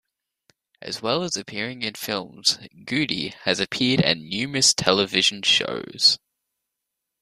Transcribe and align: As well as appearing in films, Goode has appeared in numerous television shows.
As 0.81 1.03
well 1.03 1.21
as 1.21 1.37
appearing 1.37 1.83
in 1.83 1.93
films, 1.93 2.57
Goode 2.85 3.35
has 3.43 3.59
appeared 3.59 3.99
in 3.99 4.27
numerous 4.27 4.73
television 4.73 5.43
shows. 5.43 6.17